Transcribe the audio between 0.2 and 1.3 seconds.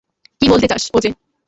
কী বলতে চাস, ওজে?